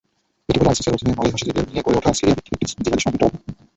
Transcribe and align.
এটি 0.49 0.57
হলো 0.59 0.69
আইসিসের 0.71 0.95
অধীনে 0.95 1.17
মালয়ভাষীদের 1.17 1.65
নিয়ে 1.69 1.83
গড়ে 1.85 1.97
ওঠা 1.99 2.11
সিরিয়াভিত্তিক 2.17 2.53
একটি 2.55 2.65
জিহাদি 2.85 3.15
নেটওয়ার্ক। 3.15 3.35